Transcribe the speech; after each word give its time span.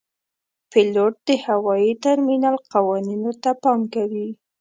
پیلوټ 0.71 1.13
د 1.27 1.29
هوايي 1.45 1.93
ترمینل 2.03 2.55
قوانینو 2.73 3.31
ته 3.43 3.51
پام 3.63 3.79
کوي. 3.93 4.27